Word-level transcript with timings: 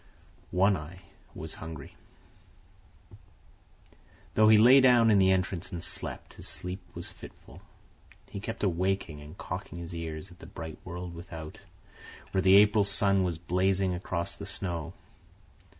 One 0.49 0.75
Eye 0.77 0.99
was 1.35 1.53
hungry. 1.53 1.95
Though 4.33 4.49
he 4.49 4.57
lay 4.57 4.81
down 4.81 5.11
in 5.11 5.19
the 5.19 5.29
entrance 5.31 5.71
and 5.71 5.83
slept, 5.83 6.33
his 6.33 6.47
sleep 6.47 6.79
was 6.95 7.07
fitful. 7.07 7.61
He 8.31 8.39
kept 8.39 8.63
awaking 8.63 9.21
and 9.21 9.37
cocking 9.37 9.77
his 9.77 9.93
ears 9.93 10.31
at 10.31 10.39
the 10.39 10.47
bright 10.47 10.79
world 10.83 11.13
without, 11.13 11.61
where 12.31 12.41
the 12.41 12.57
April 12.57 12.83
sun 12.83 13.23
was 13.23 13.37
blazing 13.37 13.93
across 13.93 14.35
the 14.35 14.47
snow. 14.47 14.93